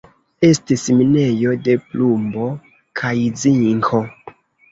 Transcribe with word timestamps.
Estis 0.47 0.85
minejo 1.01 1.51
de 1.67 1.75
plumbo 1.91 2.47
kaj 3.01 3.13
zinko. 3.45 4.01